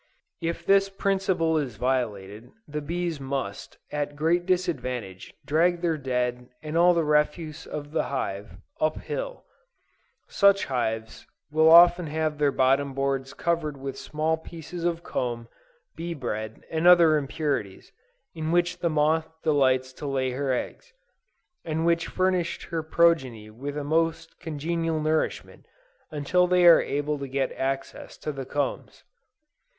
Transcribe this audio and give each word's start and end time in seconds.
If 0.41 0.65
this 0.65 0.89
principle 0.89 1.59
is 1.59 1.75
violated, 1.75 2.49
the 2.67 2.81
bees 2.81 3.19
must, 3.19 3.77
at 3.91 4.15
great 4.15 4.47
disadvantage, 4.47 5.31
drag 5.45 5.81
their 5.81 5.95
dead, 5.99 6.49
and 6.63 6.75
all 6.75 6.95
the 6.95 7.03
refuse 7.03 7.67
of 7.67 7.91
the 7.91 8.05
hive, 8.05 8.57
up 8.79 8.97
hill. 9.01 9.45
Such 10.27 10.65
hives 10.65 11.27
will 11.51 11.69
often 11.69 12.07
have 12.07 12.39
their 12.39 12.51
bottom 12.51 12.95
boards 12.95 13.35
covered 13.35 13.77
with 13.77 13.95
small 13.95 14.37
pieces 14.37 14.85
of 14.85 15.03
comb, 15.03 15.47
bee 15.95 16.15
bread, 16.15 16.63
and 16.71 16.87
other 16.87 17.15
impurities, 17.15 17.91
in 18.33 18.51
which 18.51 18.79
the 18.79 18.89
moth 18.89 19.29
delights 19.43 19.93
to 19.93 20.07
lay 20.07 20.31
her 20.31 20.51
eggs; 20.51 20.91
and 21.63 21.85
which 21.85 22.07
furnished 22.07 22.63
her 22.63 22.81
progeny 22.81 23.51
with 23.51 23.77
a 23.77 23.83
most 23.83 24.39
congenial 24.39 24.99
nourishment, 24.99 25.67
until 26.09 26.47
they 26.47 26.65
are 26.65 26.81
able 26.81 27.19
to 27.19 27.27
get 27.27 27.51
access 27.53 28.17
to 28.17 28.31
the 28.31 28.45
combs. 28.47 29.03